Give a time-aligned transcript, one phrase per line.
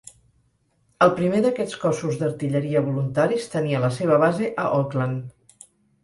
[1.05, 5.69] El primer d'aquests Cossos d'Artilleria Voluntaris tenia la seva base a Auckland.